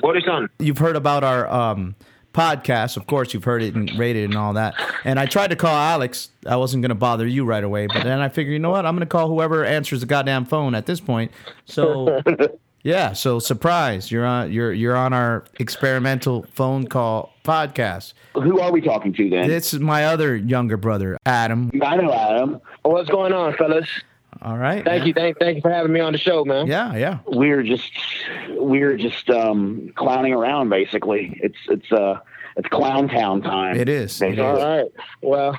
[0.00, 0.50] What is on?
[0.58, 1.94] You've heard about our um,
[2.32, 3.32] podcast, of course.
[3.32, 4.74] You've heard it and rated and all that.
[5.04, 6.30] And I tried to call Alex.
[6.46, 8.84] I wasn't going to bother you right away, but then I figured, you know what?
[8.84, 11.32] I'm going to call whoever answers the goddamn phone at this point.
[11.64, 12.20] So.
[12.82, 18.12] Yeah, so surprise, you're on you're you're on our experimental phone call podcast.
[18.34, 19.48] Who are we talking to then?
[19.48, 21.72] This is my other younger brother, Adam.
[21.82, 22.60] I know Adam.
[22.82, 23.88] What's going on, fellas?
[24.42, 24.84] All right.
[24.84, 25.06] Thank man.
[25.06, 26.66] you, thank, thank you for having me on the show, man.
[26.66, 27.18] Yeah, yeah.
[27.26, 27.92] We're just
[28.50, 31.38] we're just um, clowning around basically.
[31.42, 32.20] It's it's uh
[32.56, 33.76] it's clown town time.
[33.76, 34.20] It is.
[34.20, 34.44] It Basically.
[34.44, 34.92] All right.
[35.22, 35.58] Well,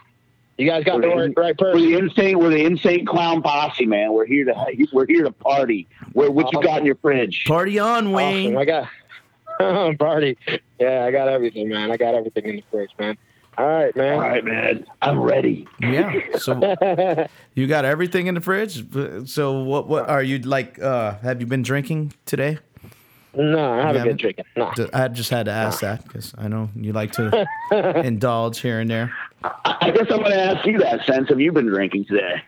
[0.57, 2.39] you guys got the right, right We're the insane.
[2.39, 4.13] We're the insane clown posse, man.
[4.13, 5.87] We're here to we're here to party.
[6.13, 7.45] Where what you got in your fridge?
[7.45, 8.55] Party on, Wayne.
[8.55, 8.87] Awesome.
[9.59, 10.37] I got party.
[10.79, 11.91] Yeah, I got everything, man.
[11.91, 13.17] I got everything in the fridge, man.
[13.57, 14.13] All right, man.
[14.13, 14.85] All right, man.
[15.01, 15.67] I'm ready.
[15.79, 16.13] Yeah.
[16.37, 16.53] So
[17.55, 18.85] you got everything in the fridge.
[19.27, 19.87] So what?
[19.87, 20.79] What are you like?
[20.79, 22.59] Uh, have you been drinking today?
[23.33, 24.03] No, I haven't haven't?
[24.03, 24.45] been drinking.
[24.55, 24.71] No.
[24.93, 27.47] I just had to ask that because I know you like to
[28.03, 29.13] indulge here and there.
[29.43, 31.05] I I guess I'm going to ask you that.
[31.05, 32.41] Sense have you been drinking today?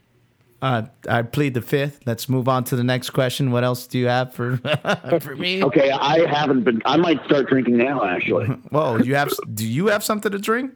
[0.62, 2.02] Uh, I plead the fifth.
[2.06, 3.52] Let's move on to the next question.
[3.52, 4.58] What else do you have for
[5.22, 5.64] for me?
[5.64, 6.82] Okay, I haven't been.
[6.86, 8.04] I might start drinking now.
[8.04, 9.32] Actually, Whoa, you have?
[9.54, 10.73] Do you have something to drink?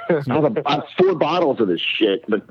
[0.08, 2.42] I have, four bottles of this shit, but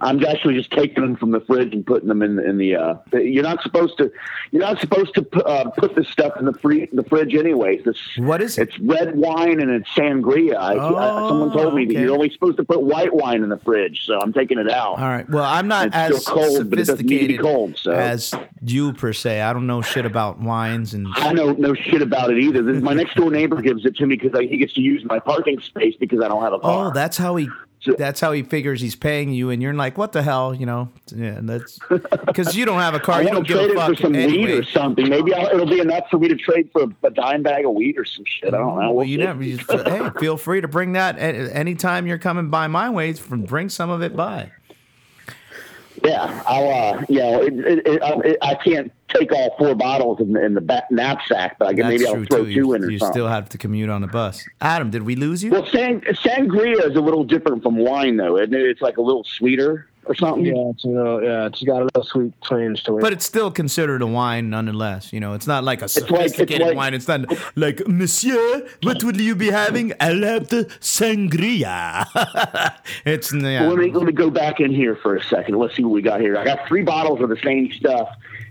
[0.00, 2.76] I'm actually just taking them from the fridge and putting them in the, in the.
[2.76, 4.12] Uh, you're not supposed to.
[4.52, 7.84] You're not supposed to uh, put this stuff in the free the fridge, anyways.
[7.84, 8.68] This What is it?
[8.68, 10.54] It's red wine and it's sangria.
[10.56, 11.94] I, I, someone told me Oh, okay.
[11.94, 14.70] that you're only supposed to put white wine in the fridge, so I'm taking it
[14.70, 14.98] out.
[14.98, 15.28] All right.
[15.28, 17.90] Well, I'm not It's as cold, but it need to be sophisticated cold, so.
[17.92, 18.32] as
[18.62, 19.40] you per se.
[19.40, 21.08] I don't know shit about wines and.
[21.16, 22.62] I don't know shit about it either.
[22.62, 25.18] This, my next door neighbor gives it to me because he gets to use my
[25.18, 26.88] parking space because I don't have a car.
[26.88, 27.48] Oh, that's how he.
[27.96, 30.88] That's how he figures he's paying you, and you're like, "What the hell?" You know?
[31.14, 31.78] Yeah, that's
[32.26, 33.22] because you don't have a car.
[33.28, 34.52] You don't give trade a it fuck for some weed anyway.
[34.58, 35.08] or something.
[35.08, 37.98] Maybe I'll, it'll be enough for me to trade for a, dime bag of weed
[37.98, 38.54] or some shit.
[38.54, 38.80] I don't know.
[38.80, 39.42] Well, We'll you never.
[39.42, 43.12] You, hey, feel free to bring that anytime you're coming by my way.
[43.12, 44.50] from- Bring some of it by.
[46.04, 46.68] Yeah, I'll.
[46.98, 50.54] Uh, yeah, it, it, it, um, I can't take all four bottles in the, in
[50.54, 52.44] the back knapsack, but I can, That's maybe I'll throw too.
[52.44, 53.12] two You, in or you something.
[53.14, 54.46] still have to commute on the bus.
[54.60, 55.50] Adam, did we lose you?
[55.50, 58.60] well, sang, sangria is a little different from wine, though, isn't it?
[58.62, 60.46] It's like a little sweeter or something.
[60.46, 63.02] Yeah, it's a little, yeah, it's got a little sweet twinge to it.
[63.02, 65.12] But it's still considered a wine nonetheless.
[65.12, 66.94] You know, it's not like a like- it's sophisticated like- wine.
[66.94, 67.26] It's not
[67.56, 69.92] like, Monsieur, what will you be having?
[70.00, 72.06] I'll have the sangria.
[73.04, 73.62] it's yeah.
[73.66, 75.56] Well, let me let me go back in here for a second.
[75.58, 76.36] Let's see what we got here.
[76.36, 78.08] I got three bottles of the same stuff.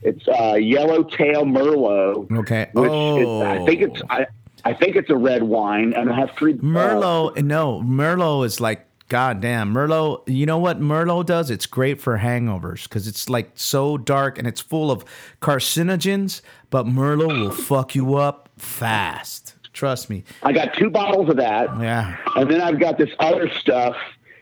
[0.07, 2.31] It's uh, Yellowtail Merlot.
[2.40, 2.69] Okay.
[2.73, 3.41] Which Oh.
[3.41, 4.25] is, I think it's I,
[4.66, 6.53] I think it's a red wine, and I have three.
[6.53, 10.23] uh, Merlot, no, Merlot is like goddamn Merlot.
[10.28, 11.50] You know what Merlot does?
[11.51, 15.03] It's great for hangovers because it's like so dark and it's full of
[15.41, 16.41] carcinogens.
[16.69, 19.56] But Merlot will fuck you up fast.
[19.73, 20.23] Trust me.
[20.44, 22.17] I got two bottles of that, Yeah.
[22.35, 23.96] and then I've got this other stuff.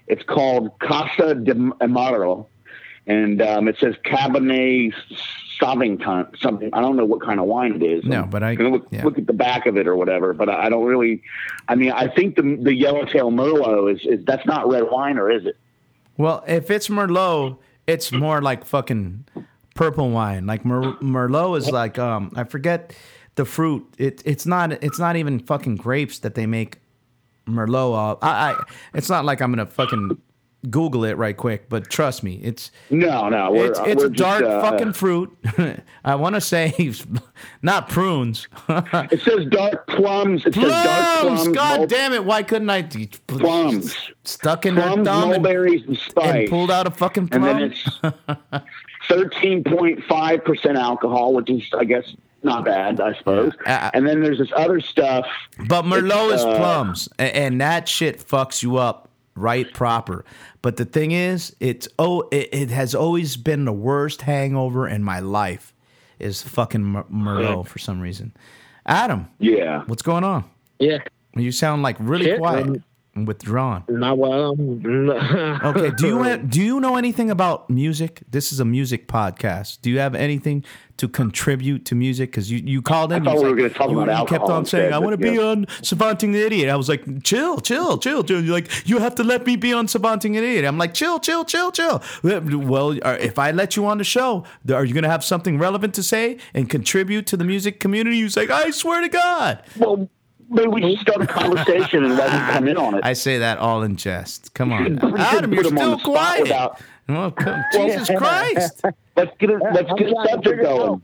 [0.08, 2.46] It's called Casa de Amaro,
[3.06, 4.94] and um, it says Cabernet
[5.60, 6.38] Sauvignon.
[6.40, 8.04] Something I don't know what kind of wine it is.
[8.06, 9.04] No, I'm but I- look, yeah.
[9.04, 10.34] look at the back of it or whatever.
[10.34, 11.22] But I I don't really.
[11.68, 15.32] I mean, I think the the Yellowtail Merlot is, is that's not red wine, or
[15.32, 15.58] is it?
[16.18, 17.58] Well, if it's Merlot,
[17.88, 19.26] it's more like fucking
[19.76, 20.46] purple wine.
[20.48, 22.96] Like Mer- Merlot is like um I forget
[23.36, 23.86] the fruit.
[23.98, 26.80] It it's not it's not even fucking grapes that they make
[27.48, 28.14] Merlot.
[28.14, 28.18] Of.
[28.22, 28.64] I, I
[28.94, 30.18] it's not like I'm gonna fucking
[30.70, 33.52] Google it right quick, but trust me, it's No, no.
[33.52, 35.38] We're, it's it's we're a dark just, uh, fucking fruit.
[36.06, 36.74] I want to say
[37.62, 38.48] not prunes.
[38.70, 40.46] It says dark plums.
[40.46, 41.42] It says dark plums.
[41.44, 41.56] plums.
[41.56, 42.26] God mul- damn it!
[42.26, 42.82] Why couldn't I?
[43.28, 43.96] Plums.
[44.24, 46.50] Stuck in Plums, thumb and, mulberries, and and spice.
[46.50, 47.44] pulled out a fucking plum.
[47.44, 48.66] and then it's
[49.08, 53.54] thirteen point five percent alcohol, which is, I guess, not bad, I suppose.
[53.66, 55.26] Uh, and then there's this other stuff.
[55.68, 59.05] But Merlot is uh, plums, a- and that shit fucks you up
[59.36, 60.24] right proper.
[60.62, 65.04] But the thing is, it's oh, it, it has always been the worst hangover in
[65.04, 65.74] my life.
[66.20, 68.34] Is fucking Mer- Merlot for some reason.
[68.86, 69.84] Adam, Yeah.
[69.88, 70.46] what's going on?
[70.80, 71.00] yeah,
[71.36, 72.84] You sound like really Shit, quiet and
[73.24, 73.84] withdrawn.
[73.88, 74.56] not well.
[75.66, 78.22] Okay, do you do you know anything about music?
[78.30, 79.80] This is a music podcast.
[79.82, 80.66] Do you have anything
[80.98, 82.32] to contribute to music?
[82.32, 83.22] Because you, you called in.
[83.22, 85.00] I thought you we were like- gonna talk you, about you kept on saying, "I
[85.00, 85.44] want to be yeah.
[85.44, 89.16] on Savanting the Idiot." I was like, "Chill, chill, chill, chill." You're like, "You have
[89.16, 92.98] to let me be on Savanting the Idiot." I'm like, "Chill, chill, chill, chill." Well,
[93.02, 96.04] uh, if I let you on the show, are you gonna have something relevant to
[96.04, 98.22] say and contribute to the music community?
[98.22, 100.10] He's like, "I swear to God." Well,
[100.50, 103.02] maybe we just start a conversation and let him ah, come in on it.
[103.04, 104.54] I say that all in jest.
[104.54, 106.42] Come on, should Adam, you're put him on still quiet.
[106.44, 108.82] without- Oh, come, Jesus Christ!
[109.16, 111.02] let's get a, let's get a I'm trying to subject figure it going.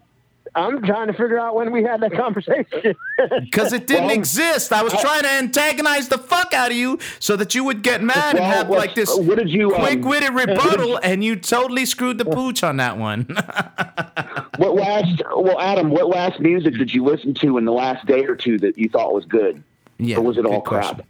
[0.54, 2.96] I'm trying to figure out when we had that conversation.
[3.40, 4.74] Because it didn't Well, exist.
[4.74, 8.04] I was trying to antagonize the fuck out of you so that you would get
[8.04, 12.18] mad and have like this what did you, um, quick-witted rebuttal, and you totally screwed
[12.18, 13.28] the pooch on that one.
[14.58, 15.24] What last?
[15.36, 18.60] Well, Adam, what last music did you listen to in the last day or two
[18.60, 19.64] that you thought was good,
[19.98, 21.02] yeah, or was it all question.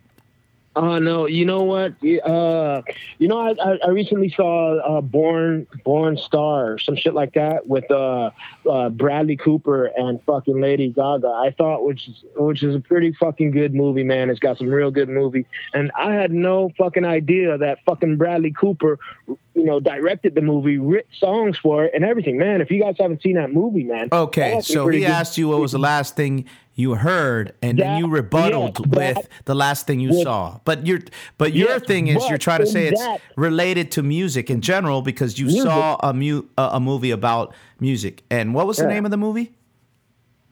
[0.74, 1.26] Oh no!
[1.28, 1.96] You know what?
[2.24, 2.82] Uh,
[3.18, 7.68] you know, I, I, I recently saw uh, Born Born Star, some shit like that,
[7.68, 8.32] with uh,
[8.70, 11.28] uh, Bradley Cooper and fucking Lady Gaga.
[11.28, 14.30] I thought, which is which is a pretty fucking good movie, man.
[14.30, 18.52] It's got some real good movie, and I had no fucking idea that fucking Bradley
[18.52, 18.98] Cooper,
[19.28, 22.38] you know, directed the movie, writ songs for it, and everything.
[22.38, 24.08] Man, if you guys haven't seen that movie, man.
[24.10, 26.46] Okay, so he good- asked you what was the last thing
[26.82, 30.60] you heard, and then you rebutted yeah, with the last thing you with- saw.
[30.66, 31.00] But your
[31.38, 34.60] but your Yes, thing is you're trying to say it's that- related to music in
[34.62, 35.64] general because you Music.
[35.64, 38.24] saw a mu a, a movie about music.
[38.30, 38.90] And what was the Yeah.
[38.96, 39.52] name of the movie?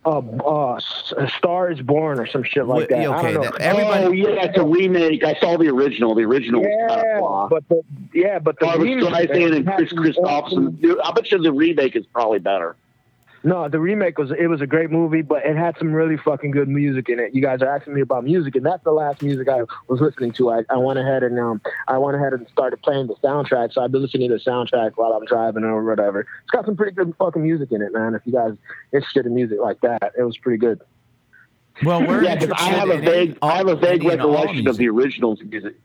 [0.05, 2.99] uh, uh, S- A Star Is Born or some shit like Wait, that.
[3.01, 3.51] I okay, don't know.
[3.51, 5.23] that- everybody- oh yeah, it's a remake.
[5.25, 6.15] I saw the original.
[6.15, 7.47] The original was kind of Yeah, flaw.
[7.49, 7.81] but the
[8.13, 10.81] yeah, but the Barbra remake Streisand and Kris some Kristofferson.
[10.81, 12.75] Dude, I bet you the remake is probably better.
[13.41, 16.51] No, the remake was it was a great movie, but it had some really fucking
[16.51, 17.33] good music in it.
[17.33, 20.33] You guys are asking me about music, and that's the last music I was listening
[20.33, 20.51] to.
[20.51, 23.81] I, I went ahead and um I went ahead and started playing the soundtrack, so
[23.81, 26.21] I've been listening to the soundtrack while I'm driving or whatever.
[26.21, 28.13] It's got some pretty good fucking music in it, man.
[28.13, 28.55] If you guys
[28.91, 30.81] interested in music like that, it was pretty good.
[31.85, 34.09] Well, we're Yeah, because I have a interested in vague, I have a vague any
[34.09, 35.75] recollection of the original's music.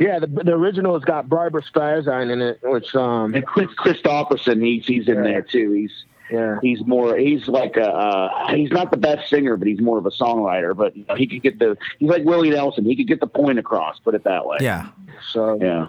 [0.00, 4.60] Yeah, the the original has got Barbra Streisand in it, which um And Kris Kristofferson,
[4.64, 5.22] he's he's in Yeah.
[5.22, 5.70] there too.
[5.70, 5.92] He's
[6.32, 6.58] yeah.
[6.62, 10.06] he's more he's like a uh, he's not the best singer, but he's more of
[10.06, 10.76] a songwriter.
[10.76, 12.84] But you know, he could get the he's like Willie Nelson.
[12.84, 13.98] He could get the point across.
[13.98, 14.58] Put it that way.
[14.60, 14.88] Yeah.
[15.30, 15.88] So yeah.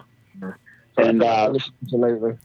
[0.96, 2.38] And uh, listened to lately.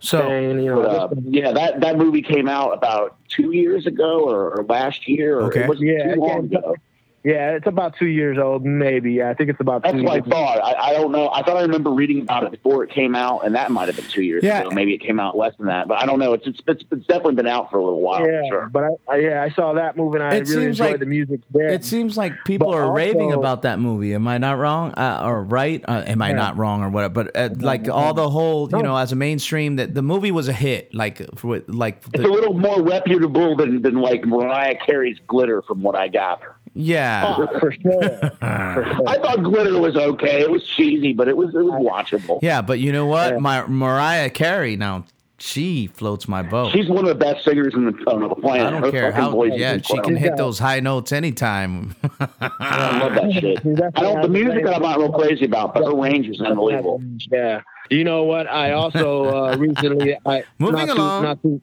[0.00, 3.86] So And, you know, but, uh, yeah, that that movie came out about two years
[3.86, 5.38] ago or, or last year.
[5.38, 5.64] Or Okay.
[5.64, 6.74] It wasn't Yeah, too long ago.
[7.22, 9.12] Yeah, it's about two years old, maybe.
[9.12, 10.58] Yeah, I think it's about That's two what I thought.
[10.64, 11.28] I, I don't know.
[11.30, 13.96] I thought I remember reading about it before it came out, and that might have
[13.96, 14.60] been two years Yeah.
[14.62, 14.70] ago.
[14.70, 16.32] Maybe it came out less than that, but I don't know.
[16.32, 18.26] It's it's, it's, it's definitely been out for a little while.
[18.26, 18.70] Yeah, sure.
[18.72, 21.00] but I, I yeah I saw that movie and I It really seems enjoyed like-
[21.00, 21.68] the music there.
[21.68, 24.14] It seems like people But are raving about that movie.
[24.14, 24.92] Am I not wrong?
[24.96, 25.84] Uh, or right?
[25.86, 26.36] Uh, am I Yeah.
[26.36, 27.12] not wrong or whatever?
[27.24, 28.82] But uh, like all the whole, you No.
[28.82, 30.94] know, as a mainstream, that the movie was a hit.
[30.94, 35.82] Like, for, like, It's a little more reputable than, than like Mariah Carey's Glitter, from
[35.82, 36.54] what I gather.
[36.74, 37.34] Yeah.
[37.38, 38.02] Oh, for sure.
[38.10, 39.08] for sure.
[39.08, 40.40] I thought Glitter was okay.
[40.40, 42.38] It was cheesy, but it was it was watchable.
[42.42, 43.34] Yeah, but you know what?
[43.34, 43.38] Yeah.
[43.38, 45.04] My Mariah Carey now,
[45.38, 46.72] she floats my boat.
[46.72, 48.66] She's one of the best singers in the, on the planet.
[48.66, 49.42] I don't Her care how.
[49.44, 50.02] Yeah, she incredible.
[50.04, 51.94] can hit those high notes anytime.
[52.40, 53.58] I love that shit.
[53.96, 54.16] I don't.
[54.16, 57.02] The has music I'm not real crazy about, but her range is unbelievable.
[57.30, 57.62] Yeah.
[57.90, 58.48] You know what?
[58.48, 61.22] I also uh, recently I Moving not along.
[61.22, 61.62] Too, not too,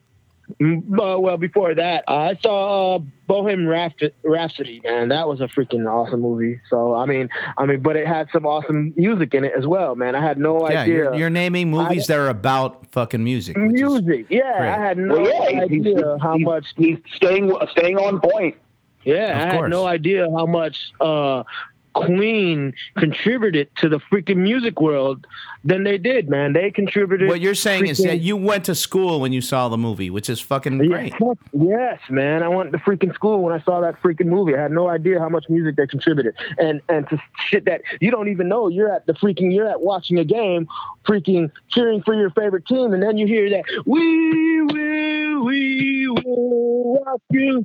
[0.61, 4.81] uh, well, before that, I saw uh, Bohemian Rhapsody, Rhapsody.
[4.83, 6.59] Man, that was a freaking awesome movie.
[6.69, 9.95] So I mean, I mean, but it had some awesome music in it as well.
[9.95, 10.93] Man, I had no yeah, idea.
[10.95, 13.57] you're, you're naming movies that are about fucking music.
[13.57, 14.27] music.
[14.29, 14.69] Yeah, great.
[14.69, 18.19] I had no Well, yeah, he's, he's, idea how he's- much he's staying staying on
[18.21, 18.55] point.
[19.03, 19.63] Yeah, Of I course.
[19.65, 21.43] had no idea how much uh,
[22.05, 25.25] Queen contributed to the freaking music world
[25.63, 26.53] than they did, man.
[26.53, 27.27] They contributed.
[27.27, 30.29] what you're saying is that you went to school when you saw the movie, which
[30.29, 31.13] is fucking great.
[31.53, 32.43] Yes, man.
[32.43, 34.55] I went to freaking school when I saw that freaking movie.
[34.55, 38.11] I had no idea how much music they contributed, and and to shit that you
[38.11, 38.67] don't even know.
[38.67, 39.53] You're at the freaking.
[39.53, 40.67] You're at watching a game,
[41.07, 47.03] freaking cheering for your favorite team, and then you hear that we will, we will
[47.03, 47.63] rock you.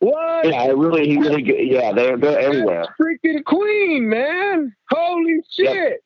[0.00, 0.46] What?
[0.48, 2.84] Yeah, it really, he really, get- yeah, they're they're everywhere.
[3.00, 4.74] Freaking Queen, man!
[4.90, 6.02] Holy shit!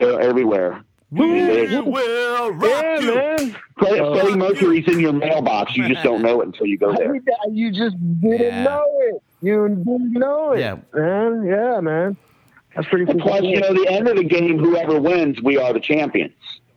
[0.00, 0.82] They're everywhere.
[1.10, 1.80] We Yeah.
[1.80, 3.14] will rock Yeah, you.
[3.14, 3.56] man.
[3.78, 4.14] Freddie, Oh.
[4.18, 5.76] Freddie Mercury's in your mailbox.
[5.76, 7.12] You just don't know it until you go I there.
[7.12, 8.64] mean, you just didn't Yeah.
[8.64, 9.22] know it.
[9.42, 10.60] You didn't know it.
[10.60, 10.76] Yeah.
[10.94, 11.44] man.
[11.46, 12.16] Yeah, man.
[12.74, 13.20] That's pretty cool.
[13.20, 16.32] plus, you know, the end of the game, whoever wins, we are the champions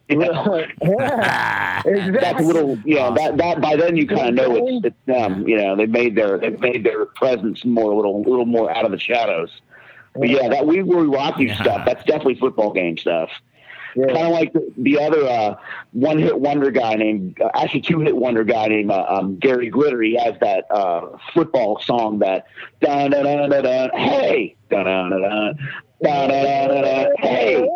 [0.10, 2.12] yeah, exactly.
[2.12, 5.48] That's little, yeah, that that by then you kind of know it's, it's them.
[5.48, 8.86] You know, they made their they made their presence more a little little more out
[8.86, 9.62] of the shadows.
[10.16, 11.56] But yeah, that we were rock yeah.
[11.62, 11.86] stuff.
[11.86, 13.30] That's definitely football game stuff.
[13.96, 14.08] Yeah.
[14.08, 15.56] Kind of like the, the other uh,
[15.92, 19.70] one hit wonder guy named uh, actually two hit wonder guy named uh, um, Gary
[19.70, 20.02] Glitter.
[20.02, 22.46] He has that uh, football song that
[22.82, 27.68] da da da da da hey da da da da da da da hey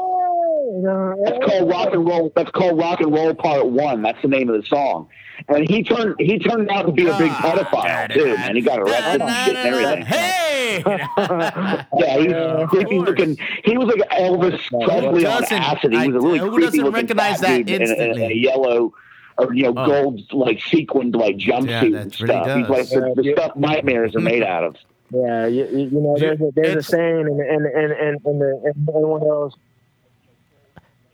[0.81, 2.31] that's called rock and roll.
[2.35, 4.01] That's called rock and roll part one.
[4.01, 5.07] That's the name of the song.
[5.49, 8.55] And he turned he turned out to be a big pedophile too, man.
[8.55, 10.05] He got arrested and shit and everything.
[10.13, 10.81] Hey!
[10.85, 13.37] Yeah, he was creepy looking.
[13.63, 15.91] He was like Elvis Presley on acid.
[15.93, 18.31] He was a I- really who creepy doesn't looking recognize that dude in a- in
[18.31, 18.93] a, yellow
[19.37, 19.85] or you know Oh.
[19.85, 22.57] gold like sequined like jumpsuit Yeah, and that really stuff.
[22.57, 23.33] He's like the, the Yeah.
[23.35, 24.75] stuff nightmares are made out of.
[25.15, 28.41] Yeah, you, you you know, there's a, there's a saying, and and and and and,
[28.41, 29.53] the, and one of those.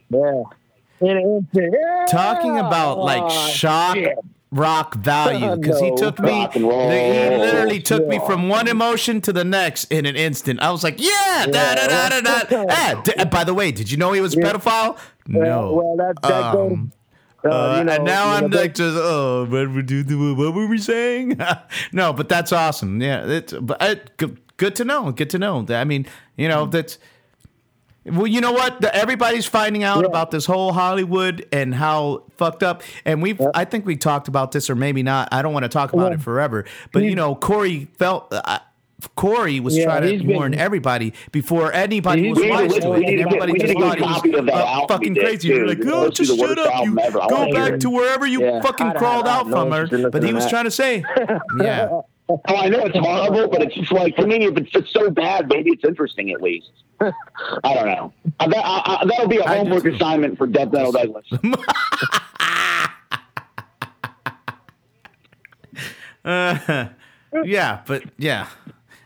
[0.09, 0.43] Yeah.
[1.01, 2.05] Yeah!
[2.09, 4.17] Talking about like shock shit.
[4.51, 9.45] rock value because he took me, he literally took me from one emotion to the
[9.45, 13.23] next in an instant i was like yeah, da da da da da ah, d-
[13.31, 14.51] by the way did you know he was a Yeah.
[14.51, 14.97] pedophile
[15.27, 16.55] no well, that that.
[16.55, 16.91] Um,
[17.45, 20.35] Uh, uh, you know, and now you know, I'm like just oh what were, do-
[20.35, 21.39] what were we saying?
[21.93, 23.01] no, but that's awesome.
[23.01, 25.09] Yeah, it's but uh, good, good to know.
[25.13, 25.65] Good to know.
[25.69, 26.97] I mean, you know that's
[28.11, 28.81] well, you know what?
[28.81, 30.07] The, everybody's finding out Yeah.
[30.07, 32.81] about this whole Hollywood and how fucked up.
[33.05, 35.29] And we've I think we talked about this or maybe not.
[35.31, 36.15] I don't want to talk about Yeah.
[36.17, 36.65] it forever.
[36.91, 38.31] But you know, Corey felt.
[38.33, 38.59] Uh,
[39.15, 43.05] Corey was Yeah, trying to been- warn everybody before anybody was We wise to it,
[43.07, 45.47] and everybody just thought he was copy of that uh, fucking crazy.
[45.47, 45.67] You're too.
[45.67, 46.85] like, It's oh, supposed to be just shut up.
[46.85, 47.19] You ever.
[47.29, 47.79] Go back it.
[47.81, 50.09] to wherever you Yeah, fucking crawled out from her.
[50.09, 51.05] But he was to trying to say,
[51.61, 51.87] yeah.
[52.27, 55.09] Oh, I know it's horrible, but it's just like to me, if it's just so
[55.09, 56.69] bad, maybe it's interesting at least.
[57.01, 58.13] I don't know.
[58.39, 59.93] Uh, that, I, I, that'll be a homework too.
[59.95, 61.25] assignment for Death Metal Douglas.
[67.43, 68.47] Yeah, but yeah,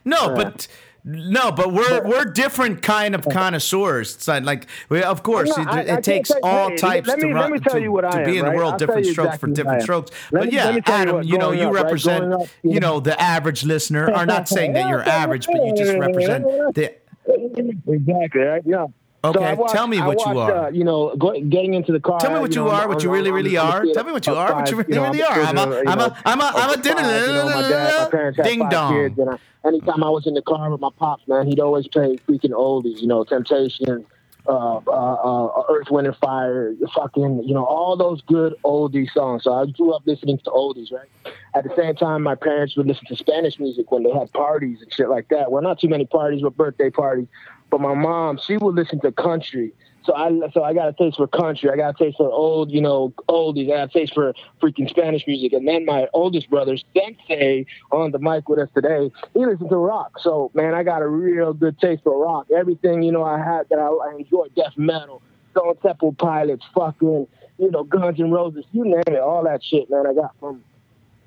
[0.05, 0.67] no, but
[1.03, 4.15] no, but we're we're different kind of connoisseurs.
[4.15, 6.69] It's not like we, of course, No, it, I- it I can't takes say- all
[6.69, 8.55] hey, types me- to run to, you to I be am, in the right?
[8.55, 8.71] world.
[8.73, 10.11] I'll different strokes for exactly what different strokes.
[10.31, 13.01] But me- yeah, you Adam, what, you know, you up, represent, growing up, you know,
[13.01, 16.45] the average listener, Are not saying that you're average, but you just represent
[16.75, 16.95] the.
[17.27, 18.41] Exactly.
[18.41, 18.61] Right?
[18.65, 18.87] Yeah.
[19.25, 20.65] Okay, I watched- tell me what you watched, are.
[20.65, 22.19] Uh, you know, go, getting into the car.
[22.19, 23.85] Tell me what you know, are, what you really, really are.
[23.93, 25.39] Tell me what you are, what you really, really are.
[25.41, 28.03] I'm a- I'm a- you I'm a- I'm a of five, you know, my dad,
[28.03, 28.93] my parents had ding dong.
[28.93, 31.87] kids, and I, anytime I was in the car with my pops, man, he'd always
[31.87, 32.99] play freaking oldies.
[32.99, 34.05] You know, Temptation,
[34.47, 39.43] uh, uh, uh, Earth, Wind and Fire, fucking, you know, all those good oldie songs.
[39.43, 41.07] So I grew up listening to oldies, right?
[41.55, 44.81] At the same time, my parents would listen to Spanish music when they had parties
[44.81, 45.51] and shit like that.
[45.51, 47.27] Well, not too many parties, but birthday parties.
[47.69, 49.73] But my mom, she would listen to country.
[50.05, 51.69] So I, so I got a taste for country.
[51.69, 53.71] I got a taste for old, you know, oldies.
[53.71, 55.53] I got a taste for freaking Spanish music.
[55.53, 59.77] And then my oldest brother, Sensei, on the mic with us today, he listens to
[59.77, 60.19] rock.
[60.19, 62.47] So man, I got a real good taste for rock.
[62.55, 67.27] Everything you know I had that I, I enjoyed, death metal, Stone Temple Pilots, fucking,
[67.57, 70.05] you know, Guns and Roses, you name it, all that shit, man.
[70.07, 70.63] I got from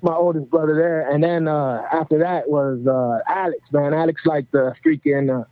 [0.01, 1.09] my oldest brother there.
[1.09, 3.93] And then uh, after that was uh, Alex, man.
[3.93, 5.41] Alex like the freaking.
[5.41, 5.45] Uh,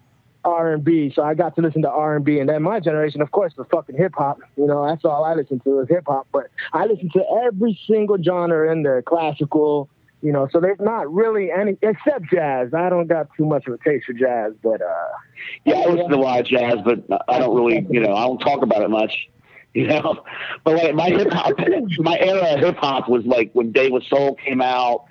[0.45, 3.67] R&B, so I got to listen to R&B, and then my generation, of course, was
[3.71, 4.39] fucking hip hop.
[4.55, 6.27] You know, that's all I listened to was hip hop.
[6.31, 9.89] But I listened to every single genre in there, classical.
[10.21, 12.73] You know, so there's not really any except jazz.
[12.73, 15.07] I don't got too much of a taste for jazz, but uh,
[15.65, 18.25] Yeah, I listen to a lot of jazz, but I don't really, you know, I
[18.25, 19.27] don't talk about it much.
[19.75, 20.23] You know,
[20.63, 21.51] but like my hip hop,
[21.99, 25.03] my era of hip hop was like when Day with Soul came out,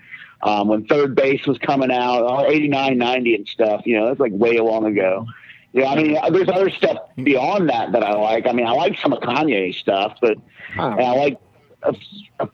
[0.44, 3.82] um, when Third Base was coming out, all 89, 90 and stuff.
[3.86, 5.26] You know, that's like way long ago.
[5.72, 8.46] Yeah, I mean, there's other stuff beyond that that I like.
[8.46, 10.36] I mean, I like some of Kanye stuff, but
[10.78, 11.38] I like.
[11.82, 11.92] Uh,
[12.38, 12.46] uh,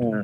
[0.00, 0.22] yeah.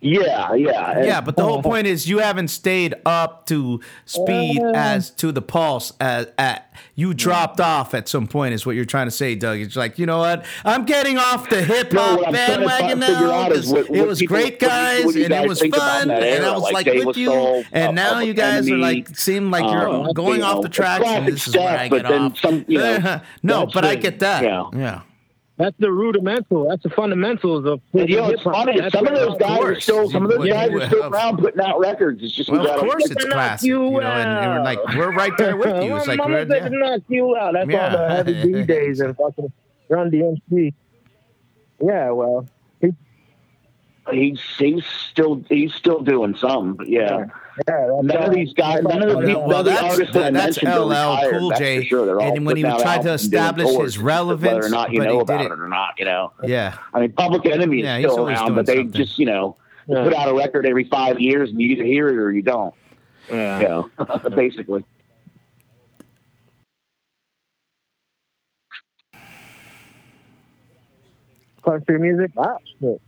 [0.00, 5.10] Yeah, yeah, Yeah, but the whole point is you haven't stayed up to speed as
[5.12, 9.06] to the pulse as at you dropped off at some point is what you're trying
[9.06, 9.58] to say, Doug.
[9.60, 10.44] It's like, you know what?
[10.64, 13.48] I'm getting off the hip hop what to bandwagon now.
[13.48, 16.52] 'cause what- it was people- great what guys what and it was fun and I
[16.52, 19.64] was like like with you Soul, and uh, now you guys are like seem like
[19.64, 22.08] you're uh, going off know, the tracks and this is where stuff, I but get
[22.10, 22.38] then off.
[22.38, 24.42] some, you know, no, but I get that.
[24.42, 24.64] Yeah.
[24.74, 25.00] yeah.
[25.58, 26.68] That's the rudimental.
[26.68, 28.80] That's the fundamentals of And, you know, it's funny.
[28.80, 30.10] That's Some of those guys are still.
[30.10, 32.22] Some of those guys are still around putting out records.
[32.22, 34.50] It's just we Well, of gotta- course it's knock classic, you you know, and, and
[34.52, 35.94] we're like we're right there with you.
[35.96, 36.68] It's My like we're, said yeah.
[36.70, 37.52] to knock you out.
[37.52, 37.84] That's Yeah.
[37.84, 39.52] all the Heavy D days and fucking
[39.90, 40.72] Run DMC.
[41.84, 42.46] Yeah, well,
[42.80, 42.92] he,
[44.10, 46.74] He's he's still he's still doing some.
[46.74, 47.26] But yeah.
[47.68, 47.86] Yeah.
[48.02, 50.32] That's None of these guys, none of the people, all- none of the artists that
[50.32, 51.84] that's are LL retired, Cool that's J.
[51.84, 52.06] sure.
[52.06, 53.98] They're all And when he putting was out trying to albums and establish tours, his
[54.02, 55.60] whether relevance, or not you but know he about did it it.
[55.60, 56.32] or not, you know.
[56.44, 56.78] Yeah.
[56.94, 58.92] I mean, Public Enemy is Yeah, he's still around, but they something.
[58.92, 59.56] just you know
[59.86, 60.04] Yeah.
[60.04, 62.74] put out a record every five years, and you either hear it or you don't.
[63.30, 63.60] Yeah.
[63.60, 63.90] You know,
[64.34, 64.84] basically.
[71.64, 72.32] Country music?
[72.36, 73.00] Ah, shit.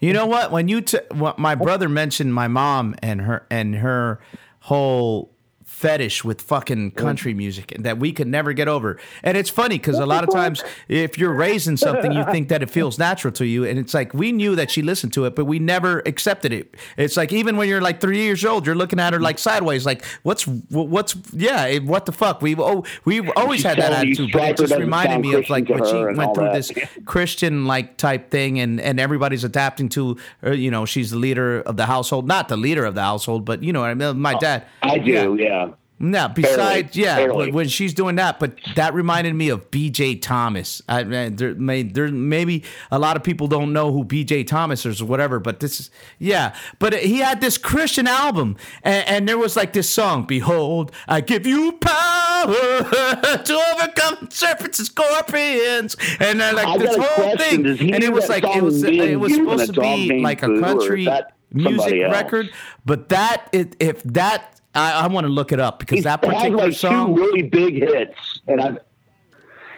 [0.00, 0.52] You know what?
[0.52, 0.98] When you t-
[1.38, 4.20] my brother mentioned my mom and her and her
[4.60, 5.32] whole
[5.76, 8.98] fetish with fucking country music that we could never get over.
[9.22, 12.62] And it's funny because a lot of times if you're raising something, you think that
[12.62, 13.66] it feels natural to you.
[13.66, 16.74] And it's like we knew that she listened to it, but we never accepted it.
[16.96, 19.84] It's like even when you're like three years old, you're looking at her like sideways,
[19.84, 22.40] like what's what's yeah, what the fuck?
[22.40, 25.84] We've oh we've always had that attitude, but it just reminded me of like when
[25.84, 26.72] she went through this
[27.04, 31.60] Christian like type thing, and and everybody's adapting to, her, you know, she's the leader
[31.60, 34.32] of the household, not the leader of the household, but you know, I mean, my
[34.38, 34.64] dad.
[34.82, 35.65] I do, yeah.
[35.65, 35.65] yeah.
[35.98, 37.06] No, besides, Barely.
[37.08, 37.50] yeah, Barely.
[37.52, 40.16] when she's doing that, but that reminded me of B.J.
[40.16, 40.82] Thomas.
[40.88, 44.44] I, there, may, there maybe a lot of people don't know who B.J.
[44.44, 46.54] Thomas is or whatever, but this is yeah.
[46.78, 51.22] But he had this Christian album, and, and there was like this song, "Behold, I
[51.22, 57.66] give you power to overcome serpents and scorpions," and then like I this whole thing,
[57.66, 61.08] and it was like it was it was supposed to be like a country
[61.52, 62.50] music record,
[62.84, 66.22] but that it, if that I, I want to look it up because he's that
[66.22, 68.78] particular like song, two really big hits, and I've.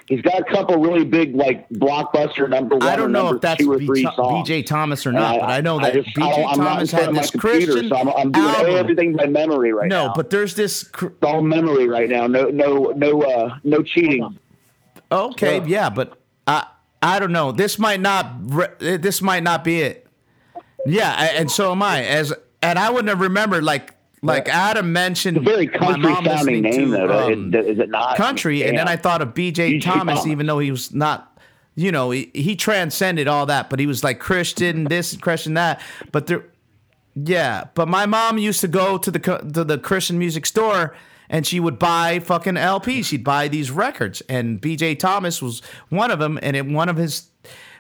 [0.07, 2.89] He's got a couple really big, like blockbuster number one.
[2.89, 4.63] I don't know if that's B.J.
[4.63, 6.47] Thomas or not, I, but I know that B.J.
[6.55, 8.75] Thomas had this computer, Christian so I'm, I'm doing album.
[8.75, 10.07] everything by memory right no, now.
[10.07, 12.27] No, but there's this cr- all memory right now.
[12.27, 14.39] No, no, no, uh, no cheating.
[15.13, 16.67] Okay, yeah, yeah but I,
[17.03, 17.53] I don't know.
[17.53, 18.49] This might not.
[18.79, 20.07] This might not be it.
[20.87, 22.03] Yeah, and so am I.
[22.05, 26.63] As and I wouldn't have remembered like like Adam mentioned, it's a very country sounding
[26.63, 27.33] name, to, though.
[27.33, 28.65] Um, is it not country?
[28.65, 29.81] And then I thought of B.J.
[29.81, 31.25] Thomas, even though he was not.
[31.75, 35.55] You know, he, he transcended all that, but he was like Christian this, and Christian
[35.55, 35.81] that.
[36.11, 36.45] But there,
[37.15, 37.65] yeah.
[37.75, 40.97] But my mom used to go to the to the Christian music store
[41.31, 43.07] and she would buy fucking LPs.
[43.07, 44.97] She'd buy these records, and B.J.
[44.97, 46.39] Thomas was one of them.
[46.43, 47.29] And it, one of his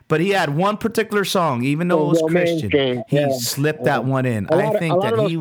[0.08, 3.28] but he had one particular song, even though it was Christian, he yeah.
[3.30, 4.48] slipped that one in.
[4.48, 5.36] I think of, that he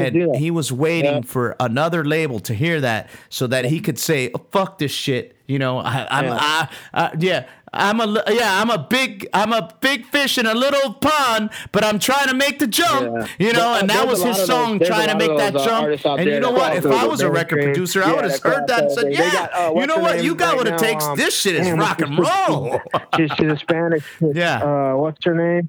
[0.00, 1.20] and he was waiting yeah.
[1.22, 5.36] for another label to hear that so that he could say, oh, "Fuck this shit."
[5.46, 6.38] You know, I, I'm, yeah.
[6.40, 10.54] I, I, yeah, I'm a yeah, I'm a big I'm a big fish in a
[10.54, 13.46] little pond, but I'm trying to make the jump, yeah.
[13.46, 13.74] you know.
[13.74, 16.04] And that was his song, those, trying to make that uh, jump.
[16.20, 16.76] And you know what?
[16.76, 19.54] If I was a record producer, I would have heard that and said, "Yeah, got,
[19.54, 20.22] uh, you know what?
[20.22, 21.04] You got what it takes.
[21.04, 22.80] Um, this shit is rock and roll."
[23.16, 24.04] she's, Spanish.
[24.34, 24.62] Yeah.
[24.62, 25.68] Uh, what's her name?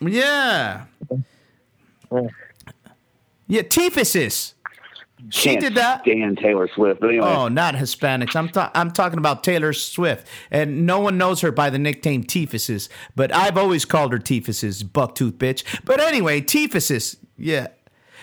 [0.00, 0.84] Yeah.
[3.46, 4.54] Yeah, Tifasis.
[5.30, 6.04] She did that.
[6.04, 7.02] Dan Taylor Swift.
[7.02, 7.24] Anyway.
[7.26, 8.36] Oh, not Hispanics.
[8.36, 12.24] I'm ta- I'm talking about Taylor Swift, and no one knows her by the nickname
[12.24, 15.64] Tifasis, but I've always called her Tifasis, bucktooth bitch.
[15.84, 17.68] But anyway, Tifasis, yeah.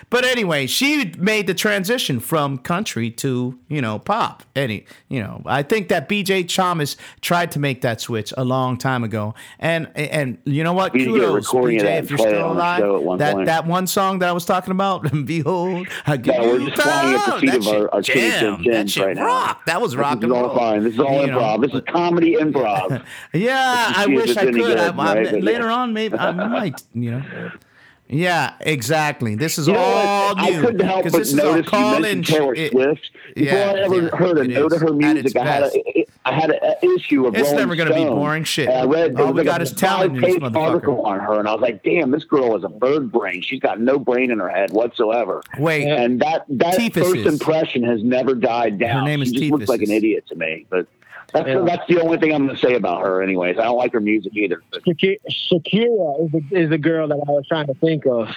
[0.09, 4.43] But anyway, she made the transition from country to you know pop.
[4.55, 6.43] Any you know, I think that B.J.
[6.43, 10.93] Thomas tried to make that switch a long time ago, and and you know what?
[10.93, 11.97] Kudos, B.J.
[11.97, 12.81] If you're still alive,
[13.19, 13.45] that point.
[13.47, 16.81] that one song that I was talking about, behold, I give yeah, you we're just
[16.81, 18.63] flying at the feet of our, our jam.
[18.63, 19.61] That shit right rock.
[19.65, 19.73] Now.
[19.73, 20.55] That was rock this and roll.
[20.55, 20.83] Fine.
[20.83, 21.59] This is all you improv.
[21.59, 23.03] Know, this is comedy improv.
[23.33, 24.55] yeah, I wish I could.
[24.55, 25.43] Good, I, right?
[25.43, 26.81] later on, maybe I might.
[26.93, 27.51] You know.
[28.07, 29.33] Yeah, exactly.
[29.33, 30.51] This is you know all what?
[30.51, 30.59] new.
[30.59, 33.11] I couldn't help but notice you mentioned Taylor it, Swift.
[33.33, 36.33] Before yeah, I ever yeah, heard a note of her music, I had a, I
[36.33, 38.69] had an issue of It's Rolling never going to be boring shit.
[38.69, 41.53] And I read all we like got is talent in article on her, and I
[41.53, 43.41] was like, "Damn, this girl is a bird brain.
[43.41, 48.03] She's got no brain in her head whatsoever." Wait, and that that first impression has
[48.03, 49.01] never died down.
[49.01, 50.87] Her name is she just looks like an idiot to me, but.
[51.33, 51.63] That's, yeah.
[51.65, 53.57] that's the only thing I'm going to say about her, anyways.
[53.57, 54.61] I don't like her music either.
[54.73, 58.29] Shakira is the, is the girl that I was trying to think of.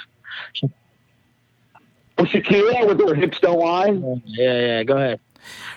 [0.62, 3.91] Well, Shakira with her hips don't lie.
[4.25, 4.83] Yeah, yeah.
[4.83, 5.21] Go ahead.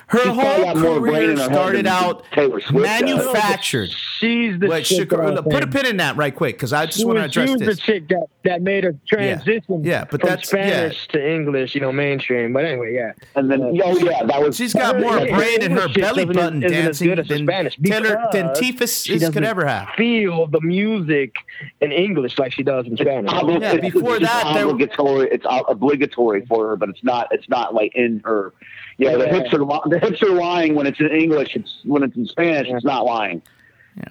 [0.07, 2.25] Her She's whole career started out
[2.71, 3.87] manufactured.
[3.87, 3.95] Does.
[3.95, 7.05] She's the Wait, chick Shakira, put a pin in that right quick because I just
[7.05, 7.61] want to address this.
[7.61, 9.91] She was the chick that, that made a transition yeah.
[9.91, 11.13] yeah but from that's, Spanish yeah.
[11.13, 12.51] to English, you know, mainstream.
[12.51, 13.13] But anyway, yeah.
[13.35, 14.57] And then, uh, oh yeah, that was.
[14.57, 19.43] She's got more brain in her belly button dancing than Spanish Taylor than Tifus could
[19.45, 19.87] ever have.
[19.95, 21.35] Feel the music
[21.79, 23.31] in English like she does in Spanish.
[23.31, 25.29] Yeah, before that, obligatory.
[25.31, 27.29] It's obligatory for her, but it's not.
[27.31, 28.53] It's not like in her
[29.01, 31.55] yeah, the hips are the hips are lying when it's in English.
[31.55, 33.41] It's when it's in Spanish, it's not lying.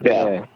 [0.02, 0.46] Yeah.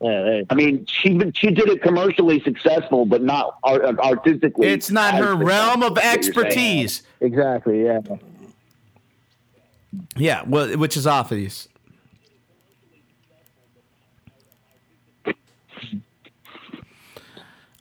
[0.00, 0.42] yeah.
[0.48, 4.68] I mean, she she did it commercially successful, but not art, artistically.
[4.68, 7.02] It's not her realm of expertise.
[7.20, 7.82] Exactly.
[7.84, 8.00] Yeah.
[10.16, 10.42] Yeah.
[10.46, 11.68] Well, which is obvious.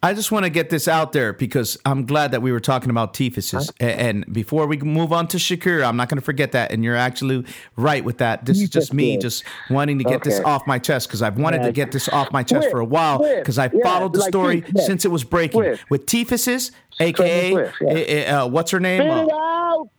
[0.03, 2.89] I just want to get this out there because I'm glad that we were talking
[2.89, 3.71] about Tifuses.
[3.79, 6.73] A- And before we move on to Shakira, I'm not going to forget that.
[6.73, 7.45] And you're actually
[7.77, 8.43] right with that.
[8.43, 9.21] This is just me Tifus.
[9.21, 12.31] just wanting to get this off my chest because I've wanted to get this off
[12.33, 15.23] my chest for a while because I yeah, followed the like story since it was
[15.23, 17.71] breaking with Tifuses, aka yeah.
[17.87, 19.09] eh, eh, uh, what's her name?
[19.09, 19.89] Uh, it out.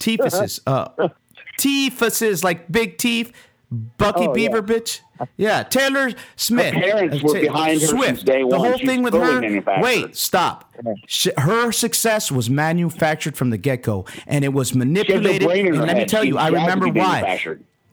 [0.00, 0.60] Tifuses.
[0.66, 1.08] Uh,
[1.58, 3.32] Tifuses, like big teeth.
[3.70, 4.62] Bucky Oh, Beaver, yeah.
[4.62, 5.00] bitch.
[5.36, 6.72] Yeah, Taylor Smith.
[6.74, 8.06] Her parents were Ta- behind her Swift.
[8.06, 9.80] since day The whole She's thing with her.
[9.80, 10.72] Wait, stop.
[11.06, 14.84] She, her success was manufactured from the get go, and it was She has no
[14.84, 15.48] manipulated.
[15.48, 17.40] brain in And her let me tell She- you, I she has to remember why.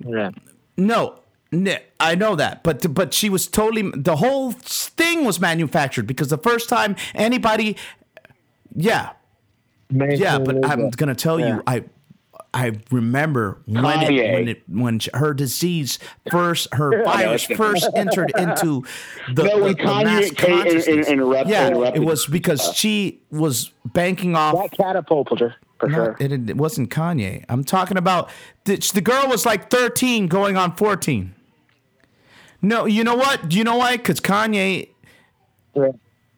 [0.06, 0.30] Yeah.
[0.78, 1.16] No,
[2.00, 6.38] I know that, but but she was totally the whole thing was manufactured because the
[6.38, 7.78] first time anybody,
[8.76, 9.12] yeah,
[9.90, 11.48] yeah, but I'm gonna tell Yeah.
[11.58, 11.84] you, I
[12.56, 15.98] I remember when it, when it when her disease
[16.30, 18.84] first, her virus first entered into
[19.34, 21.08] the, No, the, the mass came in- in- consciousness.
[21.08, 26.16] interrupt- yeah, it was because she was banking off that catapulted her for sure.
[26.20, 27.44] it, it wasn't Kanye.
[27.50, 28.30] I'm talking about
[28.66, 31.34] the, the girl was like 13 going on 14.
[32.62, 33.50] No, you know what?
[33.50, 33.98] Do you know why?
[33.98, 34.90] Because Kanye.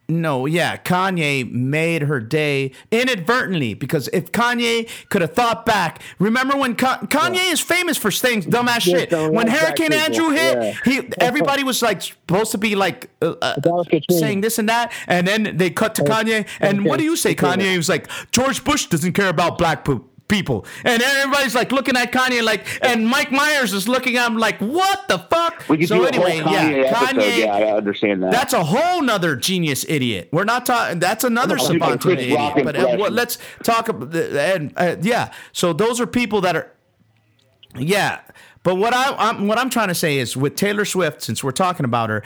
[0.08, 3.74] No, yeah, Kanye made her day inadvertently.
[3.74, 8.42] Because if Kanye could have thought back, remember when Ka- Kanye is famous for saying
[8.42, 9.32] dumbass Yeah, shit.
[9.32, 10.72] When Hurricane Andrew hit, yeah.
[10.84, 15.26] he everybody was like supposed to be like uh, uh, saying this and that, and
[15.26, 16.46] then they cut to Kanye.
[16.60, 17.70] And what do you say, Kanye?
[17.72, 20.66] He was like, George Bush doesn't care about black po- people.
[20.84, 24.58] And everybody's like looking at Kanye like, and Mike Myers is looking at him like,
[24.58, 25.68] what the fuck?
[25.68, 27.20] We could so do anyway, a whole Kanye yeah, episode.
[27.20, 27.38] Kanye.
[27.38, 28.32] Yeah, I understand that.
[28.32, 30.28] That's a whole nother genius idiot.
[30.32, 30.98] We're not talking.
[30.98, 32.64] That's another I'm not Sabato Chris Rock idiot.
[32.64, 35.32] But uh, let's talk about the, and uh, yeah.
[35.52, 36.72] So those are people that are
[37.76, 38.20] yeah.
[38.62, 41.52] But what I, I'm what I'm trying to say is with Taylor Swift, since we're
[41.52, 42.24] talking about her,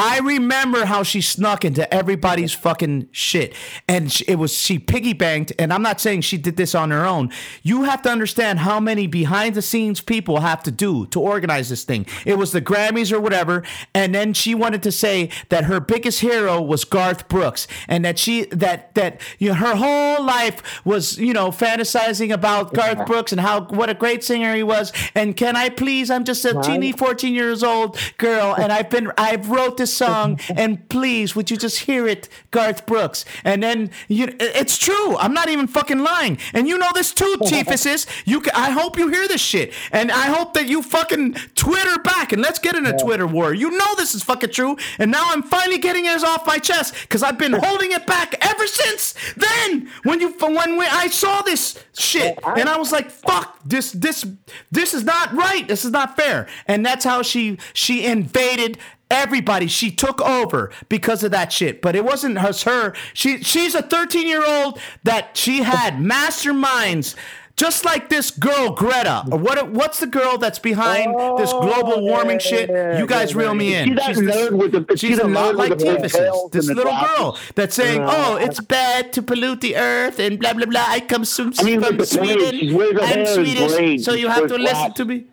[0.00, 3.52] I remember how she snuck into everybody's fucking shit,
[3.86, 5.52] and it was she piggy banked.
[5.58, 7.30] And I'm not saying she did this on her own.
[7.62, 11.68] You have to understand how many behind the scenes people have to do to organize
[11.68, 12.06] this thing.
[12.24, 13.62] It was the Grammys or whatever,
[13.94, 18.18] and then she wanted to say that her biggest hero was Garth Brooks, and that
[18.18, 23.32] she that that you know her whole life was you know fantasizing about Garth Brooks
[23.32, 24.94] and how what a great singer he was.
[25.14, 26.10] And can I please?
[26.10, 30.38] I'm just a teeny 14 years old girl, and I've been I've wrote this song,
[30.56, 33.24] and please would you just hear it, Garth Brooks?
[33.44, 35.16] And then you, it's true.
[35.16, 38.06] I'm not even fucking lying, and you know this too, Tifuses.
[38.24, 41.98] You, ca- I hope you hear this shit, and I hope that you fucking Twitter
[42.00, 43.52] back, and let's get in a Twitter war.
[43.54, 46.94] You know this is fucking true, and now I'm finally getting it off my chest
[47.02, 49.90] because I've been holding it back ever since then.
[50.02, 54.26] When you when we, I saw this shit, and I was like, fuck this this
[54.70, 55.66] this is not right.
[55.66, 58.78] This is not fair, and that's how she she invaded
[59.10, 61.82] everybody she took over because of that shit.
[61.82, 62.94] But it wasn't us her.
[63.12, 67.14] She she's a 13 year old that she had masterminds
[67.60, 69.24] just like this girl Greta.
[69.30, 72.70] Or what what's the girl that's behind this global oh, warming shit?
[72.98, 73.98] you guys reel me in.
[73.98, 77.38] She's, the- is she she's a lot like with the Tifuses pigtails this little girl
[77.54, 80.84] that's saying oh it's bad to pollute the earth and blah blah blah.
[80.86, 82.58] I come from, I mean, from Sweden.
[82.58, 85.26] she wears her hair I'm Swedish so you have to listen to me.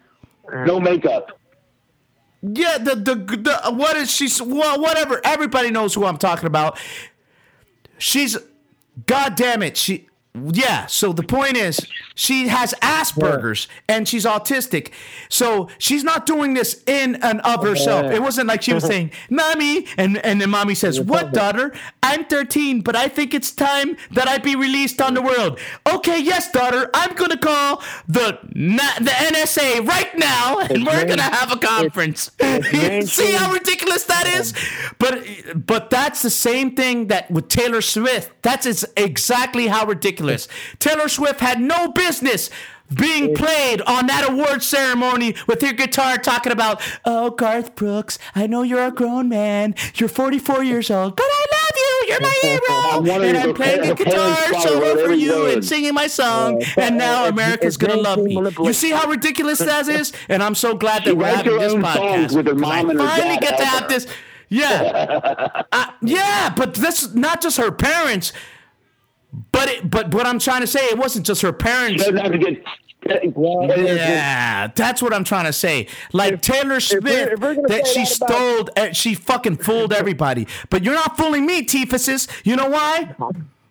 [0.65, 1.36] No makeup.
[2.41, 4.29] Yeah, the, the the what is she?
[4.43, 5.19] Well, whatever.
[5.23, 6.79] Everybody knows who I'm talking about.
[7.97, 8.37] She's,
[9.05, 10.07] god damn it, she.
[10.35, 10.85] Yeah.
[10.85, 11.79] So the point is,
[12.17, 14.91] she has Asperger's and she's autistic.
[15.29, 18.11] So she's not doing this in and of herself.
[18.11, 21.73] It wasn't like she was saying, "Mommy," and and then mommy says, "What, daughter?
[22.01, 26.19] I'm 13, but I think it's time that I be released on the world." Okay,
[26.19, 26.89] yes, daughter.
[26.95, 32.31] I'm gonna call the the NSA right now, and we're gonna have a conference.
[32.41, 34.55] See how ridiculous that is?
[34.97, 38.31] But but that's the same thing that with Taylor Swift.
[38.41, 40.47] That's is exactly how ridiculous.
[40.79, 42.06] Taylor Swift had no business
[42.93, 48.47] being played on that award ceremony with your guitar talking about, "Oh, Garth Brooks, I
[48.47, 49.75] know you're a grown man.
[49.95, 52.05] You're 44 years old, but I love you.
[52.07, 55.53] You're my I'm hero, and I'm playing the guitar solo for you word.
[55.55, 59.59] and singing my song, Yeah, and now America's gonna love me." You see how ridiculous
[59.59, 60.13] that is?
[60.29, 62.35] And I'm so glad that She we're having this podcast.
[62.37, 64.07] with her 'cause mom I and her finally get to have this.
[64.49, 68.31] Yeah, uh, yeah, but that's not just her parents.
[69.51, 72.03] But it, but what I'm trying to say, it wasn't just her parents.
[72.03, 72.63] Doesn't have to get.
[73.09, 75.87] Yeah, that's what I'm trying to say.
[76.13, 80.47] Like Taylor we're- Smith, if we're that she that stole, uh, she fucking fooled everybody.
[80.69, 82.27] But you're not fooling me, Tifuses.
[82.43, 83.15] You know why?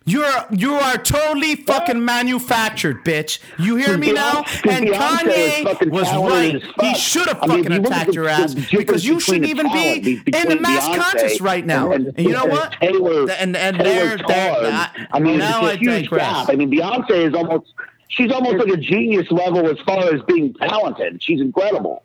[0.07, 3.39] You're you are totally fucking manufactured, bitch.
[3.59, 4.45] You hear me now?
[4.63, 6.63] And Kanye was right.
[6.79, 10.87] He should have fucking attacked your ass because you shouldn't even be in the mass
[10.95, 11.91] contest right now.
[11.91, 12.71] And you know what?
[12.79, 14.91] Taylor, And and there, there.
[15.11, 16.49] I mean, now it's a huge gap.
[16.49, 17.73] I mean, Beyonce is almost.
[18.07, 21.21] She's almost like a genius level as far as being talented.
[21.21, 22.03] She's incredible.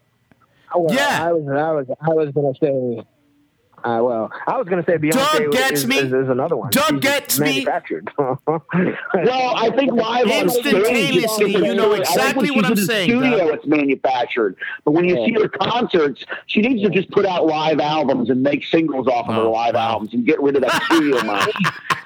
[0.75, 1.25] Well, Yeah.
[1.29, 3.07] I was, I was, I was gonna say.
[3.85, 5.97] Uh, well, I was gonna say Beyonce Doug gets is, me.
[5.99, 6.71] is, is another one.
[6.71, 7.47] Doug She's gets me.
[7.64, 8.11] manufactured.
[9.14, 11.66] Well, I think live on stage, Instantaneously, different.
[11.66, 13.55] you know exactly what I'm saying, Studio, Doug.
[13.55, 14.57] it's manufactured.
[14.85, 15.27] But when you Yeah.
[15.27, 19.29] see her concerts, she needs to just put out live albums and make singles off
[19.29, 19.90] of her Oh, live wow.
[19.92, 21.53] albums and get rid of that studio money.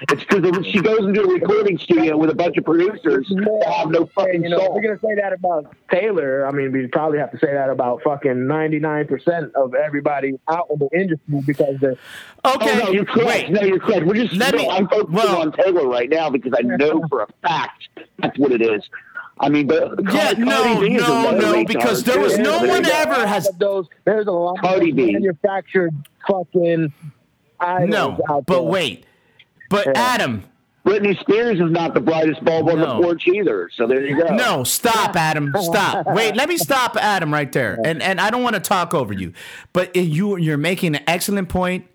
[0.03, 3.91] It's because she goes into a recording studio with a bunch of producers that have
[3.91, 4.75] no fucking you know, soul.
[4.75, 6.47] we're gonna say that about Taylor.
[6.47, 10.39] I mean, we probably have to say that about fucking ninety nine percent of everybody
[10.49, 11.97] out in the industry because Okay,
[12.45, 13.27] Oh, no, you're correct.
[13.27, 13.51] wait.
[13.51, 14.07] No, you're correct.
[14.07, 17.03] We're just Let no, me- I'm focusing well- on Taylor right now because I know
[17.09, 18.83] for a fact that's what it is.
[19.39, 22.43] I mean, but Yeah, Cardi no, B no, no, because there was too.
[22.43, 23.51] no one ever has.
[23.59, 23.87] those.
[24.05, 25.13] There's a lot Cardi of B.
[25.13, 25.93] manufactured
[26.27, 26.93] fucking
[27.61, 28.63] No, but there.
[28.63, 29.05] wait.
[29.69, 29.93] But Yeah.
[29.97, 30.45] Adam,
[30.87, 32.96] Britney Spears is not the brightest bulb on No.
[32.96, 33.68] the porch either.
[33.77, 34.35] So there you go.
[34.37, 36.07] no, stop, Adam, stop.
[36.07, 37.77] Wait, let me stop, Adam, right there.
[37.85, 39.33] And and I don't want to talk over you,
[39.72, 41.87] but you you're making an excellent point.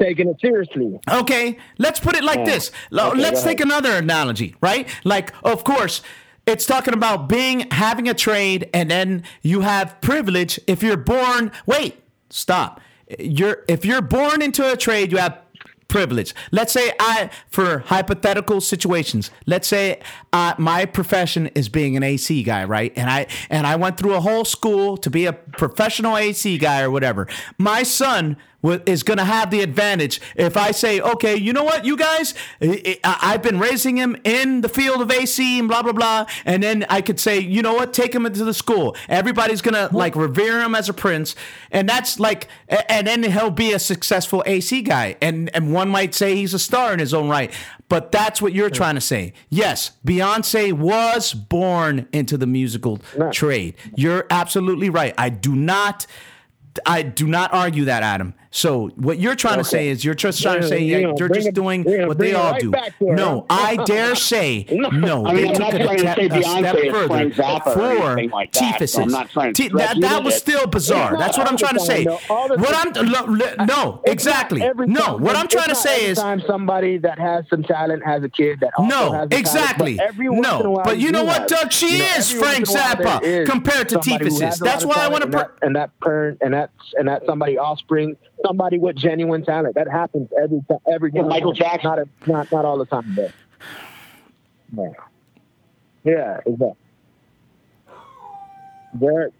[0.00, 1.00] taking it seriously.
[1.10, 2.70] Okay, let's put it like this.
[2.90, 4.86] Lo- Okay, let's take another analogy, right?
[5.04, 6.02] Like, of course,
[6.46, 10.60] it's talking about being having a trade, and then you have privilege.
[10.66, 11.96] If you're born, wait,
[12.30, 12.80] stop.
[13.18, 15.38] You're if you're born into a trade, you have
[15.88, 16.34] privilege.
[16.52, 20.00] Let's say I, for hypothetical situations, let's say
[20.32, 22.92] uh, my profession is being an AC guy, right?
[22.94, 26.82] And I and I went through a whole school to be a professional AC guy
[26.82, 27.26] or whatever.
[27.58, 31.84] My son is going to have the advantage if I say, okay, you know what,
[31.84, 32.34] you guys,
[33.04, 36.84] I've been raising him in the field of AC and blah blah blah, and then
[36.88, 38.96] I could say, you know what, take him into the school.
[39.08, 41.36] Everybody's gonna like revere him as a prince,
[41.70, 46.14] and that's like, and then he'll be a successful AC guy, and and one might
[46.14, 47.52] say he's a star in his own right.
[47.88, 49.32] But that's what you're trying to say.
[49.48, 53.00] Yes, Beyonce was born into the musical
[53.32, 53.76] trade.
[53.96, 55.14] You're absolutely right.
[55.16, 56.06] I do not.
[56.86, 58.34] I do not argue that, Adam.
[58.50, 61.14] So what you're trying to say is you're just trying to say Yeah, yeah, yeah,
[61.18, 62.72] you're bring just it- doing yeah, what they all right do.
[63.00, 63.44] No?
[63.50, 65.26] I dare say no.
[65.26, 67.34] I mean, they I'm took not it a, trying to say a step further Frank
[67.34, 70.66] Zappa or for like that, so I'm not trying to T- that, that was still
[70.66, 71.18] bizarre.
[71.18, 72.04] That's what I'm trying to say.
[72.04, 72.16] though.
[72.26, 72.74] What.
[72.74, 75.16] I'm no exactly no.
[75.18, 78.60] What I'm trying to say is time somebody that has some talent has a kid
[78.60, 79.96] that also no, has the talent, exactly.
[79.96, 81.70] but every once in a no, but you know what, Doug?
[81.70, 84.40] She is Frank once in a while Zappa compared to somebody who Tifasis.
[84.42, 85.26] has a That's why I want to.
[85.28, 89.74] and that, and that parent and that and that somebody offspring somebody with genuine talent
[89.74, 91.28] that happens every time every time.
[91.28, 91.88] Michael Jackson.
[91.90, 93.32] not a, not not all the time but
[94.76, 94.88] yeah
[96.04, 96.74] yeah exactly
[98.94, 99.30] there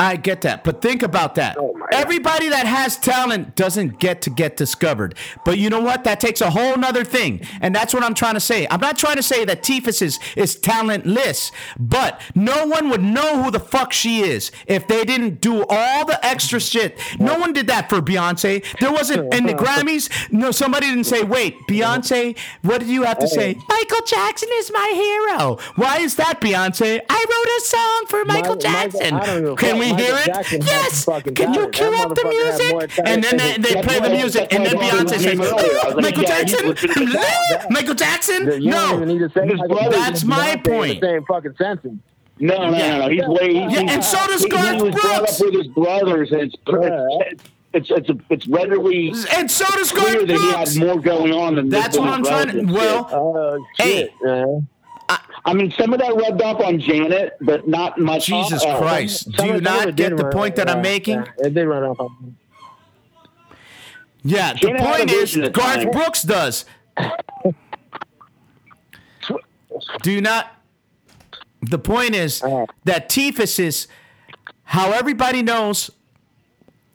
[0.00, 1.56] I get that, but think about that.
[1.58, 1.88] Oh, my God.
[1.92, 5.16] Everybody that has talent doesn't get to get discovered.
[5.44, 6.04] But you know what?
[6.04, 7.40] That takes a whole nother thing.
[7.60, 8.66] And that's what I'm trying to say.
[8.70, 13.42] I'm not trying to say that Tifus is, is talentless, but no one would know
[13.42, 16.96] who the fuck she is if they didn't do all the extra shit.
[17.18, 18.64] No one did that for Beyonce.
[18.78, 23.18] There wasn't in the Grammys, no, somebody didn't say, wait, Beyonce, what did you have
[23.18, 23.56] to say?
[23.68, 25.58] Michael Jackson is my hero.
[25.74, 27.00] Why is that, Beyonce?
[27.08, 29.14] I wrote a song for Michael Michael- Jackson.
[29.14, 29.78] I don't give a Can fuck.
[29.96, 30.26] We Michael hear it?
[30.26, 31.04] Jackson Yes.
[31.04, 33.00] Can you cue up the motherfucker has more music?
[33.04, 35.78] And then they, they play the music, and then Beyonce says, name earlier.
[35.82, 36.58] I was like, Michael Jackson?
[36.64, 37.66] he was gonna say that.
[37.70, 38.42] Michael Jackson?
[38.42, 39.04] You don't even No.
[39.04, 41.00] need to say His Michael brother- Jackson That's my Beyonce in the point.
[41.02, 42.02] Same fucking sentence.
[42.40, 43.08] No, no, no, no.
[43.08, 43.52] He's way.
[43.52, 45.40] Yeah, and so does Garth he was brought Brooks.
[45.40, 46.54] up with his brothers, and it's
[47.74, 51.68] it's it's it's, readily And so does Garth that he had more going on than
[51.68, 52.72] That's what I'm trying to.
[52.72, 54.14] Well, Oh Hey.
[54.22, 54.68] man.
[55.48, 58.26] I mean, some of that rubbed off on Janet, but not much.
[58.26, 59.32] Jesus uh, Christ.
[59.32, 61.20] Do you of- some of not get the point that I'm making?
[61.20, 61.98] Yeah, it did run off.
[61.98, 62.36] on-
[64.22, 65.90] Yeah, the Janet point is, Garth.
[65.90, 66.66] Brooks does.
[70.02, 70.54] Do you not?
[71.62, 72.66] The point is Uh.
[72.84, 73.88] that Tifus is
[74.64, 75.90] how everybody knows.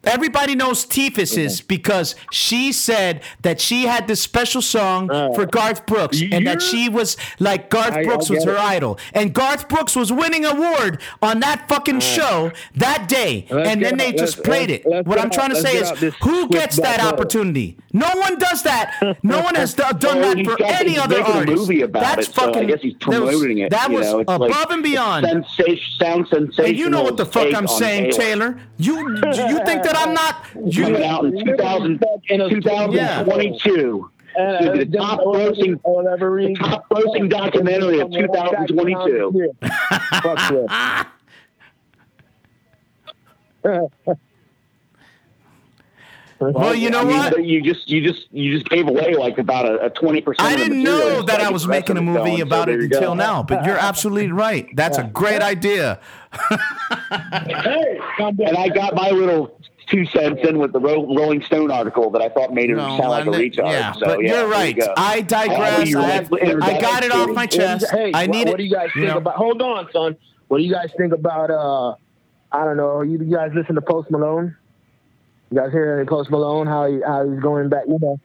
[0.06, 5.32] Everybody knows Tifus is because she said that she had this special song Uh.
[5.34, 8.60] for Garth Brooks and that she was like Garth I- I Brooks was her it.
[8.60, 9.00] idol.
[9.14, 13.46] And Garth Brooks was winning award on that fucking show that day.
[13.50, 14.84] And then they out- just played it.
[14.86, 17.78] what I'm trying to say is this who gets that opportunity?
[17.94, 19.18] No one does that.
[19.24, 21.56] No one has done Well, that for got- any other artist.
[21.58, 22.64] Movie about That's it, so fucking.
[22.64, 23.70] I guess he's that was- promoting it.
[23.70, 25.26] That was know, above like and beyond.
[25.26, 26.66] Sensation, sound sensational.
[26.68, 28.58] And you know what the fuck I'm saying, Taylor.
[28.78, 30.44] You you think that I'm not?
[30.54, 34.10] Coming You out in 2000, In 2022.
[34.36, 39.52] And, Dude, the uh, top or- grossing- whatever the top grossing documentary of 2022.
[40.22, 40.52] Fuck
[43.64, 43.84] yeah.
[46.40, 47.46] Well, you know I mean, what?
[47.46, 50.46] You just you just you just gave away like about a twenty percent.
[50.50, 53.78] I didn't know that I was making a movie about it until now, but you're
[53.78, 54.68] absolutely right.
[54.76, 56.00] That's a great idea.
[57.46, 58.50] Hey, calm down.
[58.50, 59.58] And I got my little
[59.94, 62.98] two cents in with the Ro- Rolling Stone article that I thought made her No,
[62.98, 63.72] sound like a retard.
[63.72, 64.76] yeah, so, but yeah, you're right.
[64.76, 64.88] you.
[64.98, 65.96] I digress.
[65.96, 67.86] I, have- I got it off my chest.
[67.92, 68.52] hey, I need what, it.
[68.52, 69.18] What do you guys you think know.
[69.20, 69.36] about?
[69.36, 70.18] Hold on, son.
[70.48, 71.52] What do you guys think about?
[71.52, 71.96] uh
[72.52, 73.02] I don't know.
[73.02, 74.56] You, you guys listen to Post Malone?
[75.52, 76.68] You guys hear any Post Malone?
[76.68, 77.84] How he how he's going back?
[77.88, 78.20] You know.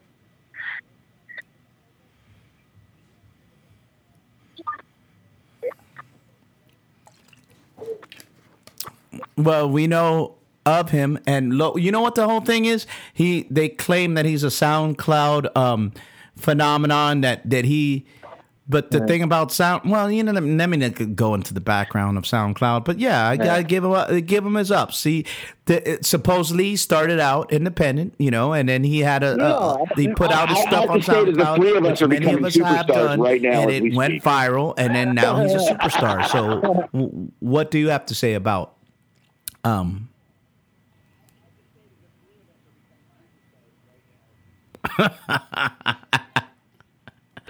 [9.36, 10.37] Well, we know
[10.68, 12.86] of him, and lo- you know what the whole thing is.
[13.14, 15.92] He they claim that he's a SoundCloud um,
[16.36, 18.06] phenomenon that that he.
[18.70, 21.60] But the thing about sound, well, you know, let me let me go into the
[21.60, 24.92] background of SoundCloud, but yeah, I gotta give him a, give him his up.
[24.92, 25.24] See,
[25.64, 29.36] the, it supposedly he started out independent, you know, and then he had a,
[29.96, 32.26] he put out his I- I stuff on that the three of us are many
[32.26, 34.22] of becoming us have done, right now and it we went speak.
[34.24, 36.28] viral, and then now he's a superstar.
[36.28, 36.60] So,
[36.92, 38.74] w- what do you have to say about
[39.64, 40.07] um,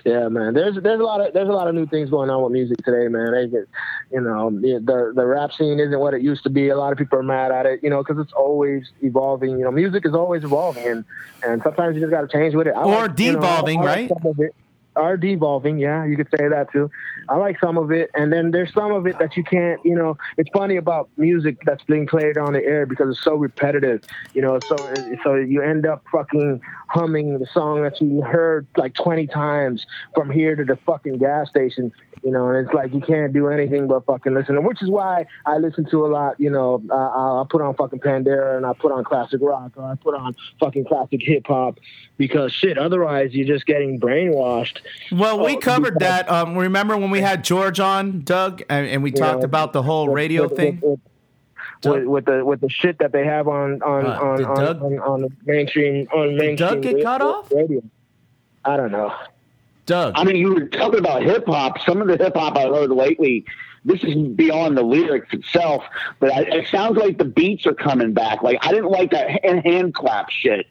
[0.09, 0.55] Yeah, man.
[0.55, 2.79] There's there's a lot of there's a lot of new things going on with music
[2.83, 3.33] today, man.
[3.33, 3.69] They get,
[4.11, 6.69] you know, the, the rap scene isn't what it used to be.
[6.71, 9.51] A lot of people are mad at it, you know, because it's always evolving.
[9.51, 11.05] You know, music is always evolving, and
[11.43, 12.75] and sometimes you just got to change with it.
[12.75, 14.51] I Or like, you know, devolving, I like right?
[14.99, 16.91] Or devolving, yeah, you could say that too.
[17.29, 19.81] I like some of it, and then there's some of it that you can't.
[19.85, 23.37] You know, it's funny about music that's being played on the air because it's so
[23.37, 24.03] repetitive.
[24.35, 24.77] You know, so
[25.23, 30.31] so you end up fucking humming the song that you heard like 20 times from
[30.31, 31.93] here to the fucking gas station.
[32.23, 34.63] You know, and it's like you can't do anything but fucking listen.
[34.65, 36.39] Which is why I listen to a lot.
[36.39, 36.95] You know, I,
[37.41, 40.35] I put on fucking Pandera and I put on classic rock or I put on
[40.61, 41.79] fucking classic hip hop
[42.17, 42.77] because shit.
[42.79, 44.79] Otherwise, you're just getting brainwashed.
[45.13, 46.31] Well, we Oh, covered because- that.
[46.31, 50.09] Um, remember when we had George on, Doug, and, and we talked about the whole
[50.09, 50.81] radio thing?
[50.83, 50.99] with,
[51.85, 54.83] with, with the with the shit that they have on on Uh, on, on, Doug-
[54.83, 57.53] on on the mainstream on mainstream Doug get ra- cut off?
[57.53, 57.81] radio.
[58.65, 59.15] I don't know.
[59.89, 60.13] Doug.
[60.17, 61.81] I mean, you were talking about hip hop.
[61.81, 63.47] Some of the hip hop I've heard lately,
[63.87, 65.83] this is beyond the lyrics itself,
[66.21, 68.43] but I, it sounds like the beats are coming back.
[68.43, 70.67] Like I didn't like that hand, hand clap shit.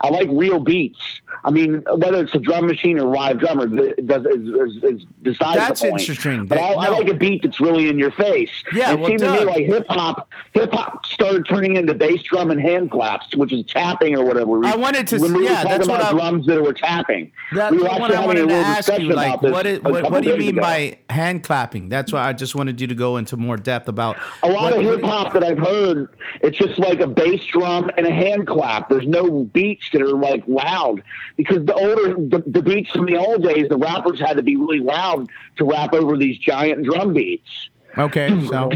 [0.00, 0.98] I like real beats.
[1.44, 5.56] I mean, whether it's a drum machine or live drummer, does is, is, is besides
[5.58, 6.00] That's the point.
[6.08, 6.46] interesting.
[6.46, 6.92] But I, I No.
[6.98, 8.50] like a beat that's really in your face.
[8.72, 10.28] Yeah, it well, seemed to me like hip hop.
[10.52, 14.64] Hip hop started turning into bass drum and hand claps, which is tapping or whatever.
[14.64, 16.72] I wanted to- When we yeah, were that's talking what about I- drums that were
[16.72, 17.32] tapping.
[17.52, 19.12] That's we what I wanted to ask you.
[19.12, 20.60] Like, what, is, what, what do you mean ago.
[20.62, 21.88] by hand clapping?
[21.88, 24.78] That's why I just wanted you to go into more depth about A lot what-
[24.78, 26.08] of hip hop that I've heard,
[26.42, 28.88] it's just like a bass drum and a hand clap.
[28.88, 31.02] There's no beats that are like loud
[31.36, 34.56] because the older the, the beats from the old days, the rappers had to be
[34.56, 37.70] really loud to rap over these giant drum beats.
[37.98, 38.70] Okay, so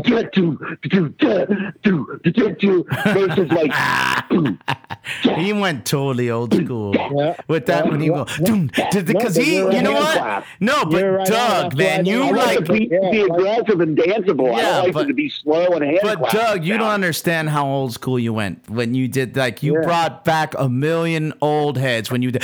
[3.05, 3.73] Versus like
[5.37, 7.37] he went totally old school Yeah.
[7.49, 7.91] with that Yeah.
[7.91, 8.25] when he go
[9.05, 10.21] because but he, you're know right.
[10.21, 10.45] what?
[10.61, 11.27] No, but right.
[11.27, 14.57] Doug, That's man, you I I like like to be Yeah, like- aggressive and danceable.
[14.57, 16.33] Yeah, don't like but- to be slow and hand But clap.
[16.33, 19.83] Doug, you don't understand how old school you went when you did like you Yeah.
[19.83, 22.43] brought back a million old heads when you did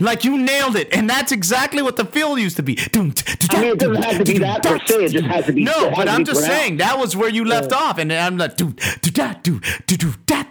[0.00, 2.74] like you nailed it, and that's exactly what the feel used to be.
[2.74, 5.04] Doom, da, da, I mean, it doesn't have to be that per se.
[5.04, 6.46] It just has to be- No, but I'm just pronounced.
[6.62, 9.96] saying that was where you left off, and I'm like doom, da, da, da, da,
[9.96, 10.44] da, da,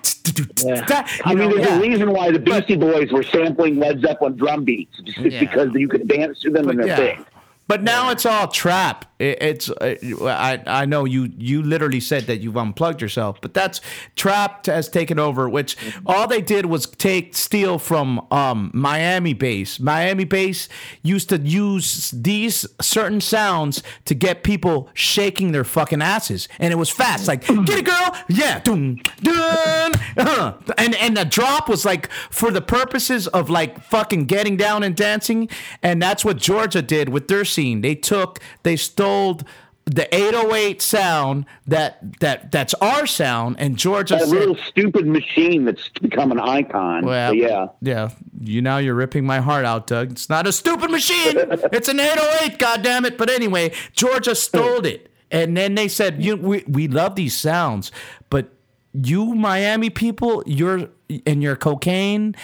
[0.65, 1.07] Yeah.
[1.25, 1.77] I mean, know, there's yeah.
[1.77, 4.97] a reason why the Beastie Boys were sampling Led Zeppelin drum beats.
[5.03, 5.39] Just Yeah.
[5.39, 7.25] because you could dance to them and they're big.
[7.67, 9.05] But now it's all trap.
[9.19, 13.53] It, it's uh, I I know you you literally said that you've unplugged yourself, but
[13.53, 13.79] that's
[14.15, 15.47] trap has taken over.
[15.47, 19.79] Which all they did was take steal from um Miami bass.
[19.79, 20.67] Miami bass
[21.03, 26.77] used to use these certain sounds to get people shaking their fucking asses, and it
[26.77, 27.27] was fast.
[27.29, 32.51] Like get it, girl, yeah, dun, dun, uh, and and the drop was like for
[32.51, 35.47] the purposes of like fucking getting down and dancing,
[35.81, 37.81] and that's what Georgia did with their scene.
[37.81, 39.41] They took, they stole
[39.85, 45.65] the 808 sound that that that's our sound, and Georgia That said, little stupid machine
[45.65, 47.05] that's become an icon.
[47.05, 47.67] well, yeah.
[47.81, 48.11] yeah.
[48.39, 50.11] You now you're ripping my heart out, Doug.
[50.11, 51.33] It's not a stupid machine.
[51.73, 53.17] it's an 808, goddamn it.
[53.17, 57.91] But anyway, Georgia stole it, and then they said, "You, we we love these sounds,
[58.29, 58.53] but
[58.93, 60.89] you Miami people, you're
[61.25, 62.35] and your cocaine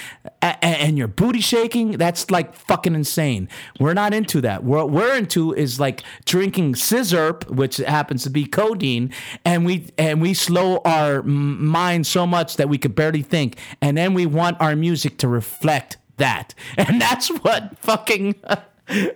[0.42, 3.48] and, your booty shaking, that's like fucking insane.
[3.80, 4.64] We're not into that.
[4.64, 9.12] What we're into is like drinking sizzurp, which happens to be codeine,
[9.46, 13.98] and we and we slow our mind so much that we could barely think, and
[13.98, 18.36] then we want our music to reflect that, and that's what fucking.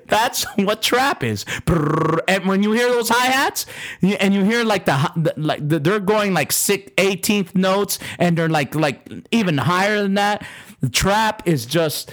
[0.07, 1.45] That's what trap is.
[1.67, 3.65] And when you hear those hi hats,
[4.01, 8.75] and you hear like the like they're going like six, 18th notes, and they're like
[8.75, 10.45] like even higher than that.
[10.81, 12.11] The trap is just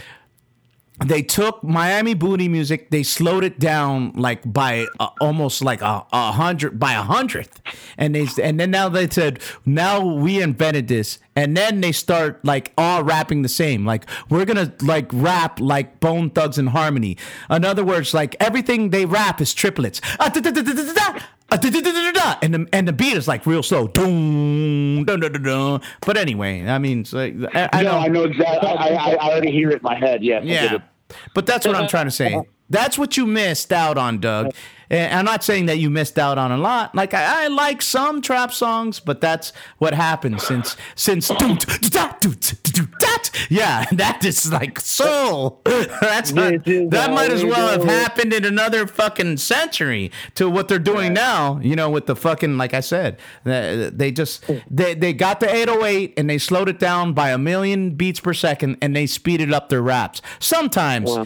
[1.05, 6.05] they took Miami booty music, they slowed it down like by uh, almost like a,
[6.13, 7.61] a hundred by a hundredth,
[7.97, 12.45] and they and then now they said now we invented this, and then they start
[12.45, 17.17] like all rapping the same, like we're gonna like rap like Bone Thugs-n-Harmony.
[17.49, 20.01] In other words, like everything they rap is triplets.
[22.43, 23.89] And the and the beat is like real slow.
[23.89, 24.07] But
[26.17, 28.69] anyway, I mean, like, I, I know, I know exactly.
[28.69, 30.23] I, I, already hear it in my head.
[30.23, 30.79] Yeah, yeah.
[31.35, 32.41] But that's what I'm trying to say.
[32.71, 34.53] That's what you missed out on, Doug.
[34.91, 36.95] And I'm not saying that you missed out on a lot.
[36.95, 41.31] Like I, I like some trap songs, but that's what happened since since
[43.49, 45.61] yeah, that is like soul.
[46.01, 50.79] That's not, that might as well have happened in another fucking century to what they're
[50.79, 51.59] doing now.
[51.61, 56.15] You know, with the fucking like I said, they just they they got the 808
[56.17, 59.69] and they slowed it down by a million beats per second and they speeded up
[59.69, 61.17] their raps sometimes.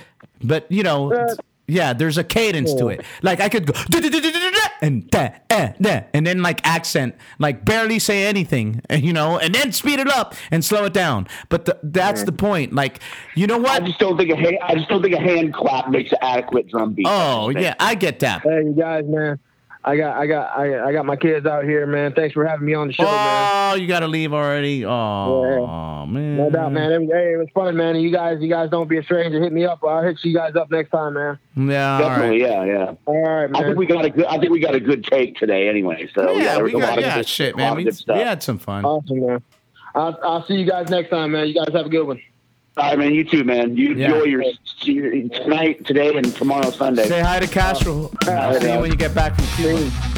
[0.43, 1.37] But you know.
[1.67, 3.01] Yeah, there's a cadence to it.
[3.03, 3.19] Oh.
[3.23, 3.73] Like I could go
[4.83, 5.07] and
[6.13, 10.09] and then like accent, like barely say anything, eh, you know, and then speed it
[10.09, 11.27] up and slow it down.
[11.49, 12.75] But the, that's the point.
[12.75, 13.01] Like,
[13.35, 13.83] you know what?
[13.83, 16.19] I just don't think a hand, I just don't think a hand clap makes an
[16.21, 17.07] adequate drum beat.
[17.09, 18.43] Oh yeah, I get that.
[18.43, 19.39] Hey, you guys, man.
[19.87, 22.15] I got I got I, I got my kids out here, man.
[22.15, 23.73] Thanks for having me on the show, oh, man.
[23.73, 24.85] Oh, you got to leave already.
[24.87, 26.05] Oh, yeah.
[26.11, 26.37] man.
[26.39, 26.91] No doubt, man.
[27.03, 27.97] Hey, it was fun, man.
[27.97, 29.43] You guys, you guys don't be a stranger.
[29.43, 29.85] Hit me up.
[29.85, 31.39] I'll hit you guys up next time, man.
[31.55, 32.41] Yeah, definitely.
[32.41, 32.95] Yeah, yeah.
[33.05, 33.63] All right, man.
[33.63, 34.25] I think we got a good.
[34.25, 36.09] I think we got a good take today, anyway.
[36.15, 37.77] So yeah, yeah we got yeah, good, shit, man.
[37.77, 38.87] We, we had some fun.
[38.87, 39.43] Awesome, man.
[39.95, 41.47] I'll, I'll see you guys next time, man.
[41.47, 42.21] You guys have a good one.
[42.77, 43.15] All right, man.
[43.15, 43.77] You too, man.
[43.77, 44.07] You yeah.
[44.07, 44.43] enjoy your,
[44.83, 47.07] your tonight, today, and tomorrow, Sunday.
[47.07, 48.11] Say hi to Castro.
[48.27, 50.14] Uh, I'll see you when you get back from Cuba.